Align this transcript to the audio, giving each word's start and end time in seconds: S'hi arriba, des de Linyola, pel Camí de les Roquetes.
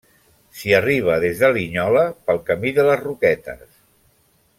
S'hi 0.59 0.71
arriba, 0.77 1.17
des 1.23 1.43
de 1.43 1.51
Linyola, 1.57 2.05
pel 2.29 2.41
Camí 2.47 2.73
de 2.79 2.87
les 2.89 3.05
Roquetes. 3.05 3.69